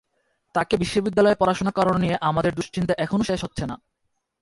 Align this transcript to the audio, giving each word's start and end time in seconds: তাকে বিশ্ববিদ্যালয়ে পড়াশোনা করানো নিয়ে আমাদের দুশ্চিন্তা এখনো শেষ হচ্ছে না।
তাকে 0.55 0.77
বিশ্ববিদ্যালয়ে 0.77 1.39
পড়াশোনা 1.39 1.71
করানো 1.71 1.97
নিয়ে 1.97 2.15
আমাদের 2.21 2.51
দুশ্চিন্তা 2.55 2.93
এখনো 2.97 3.23
শেষ 3.23 3.39
হচ্ছে 3.43 3.63
না। 3.65 3.75